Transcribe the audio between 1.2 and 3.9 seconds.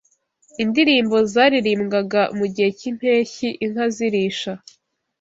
zaririmbwaga mu gihe cy’impeshyi inka